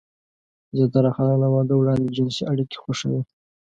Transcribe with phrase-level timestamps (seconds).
[0.75, 3.21] زياتره خلک له واده وړاندې جنسي اړيکې خوښوي.